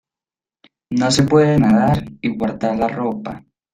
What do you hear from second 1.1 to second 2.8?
se puede nadar y guardar